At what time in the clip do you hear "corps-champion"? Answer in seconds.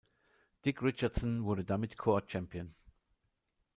1.95-2.73